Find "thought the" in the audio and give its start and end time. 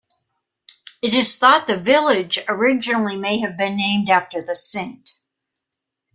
1.37-1.77